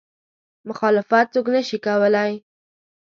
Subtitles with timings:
[0.69, 2.31] مخالفت څوک نه شي کولی.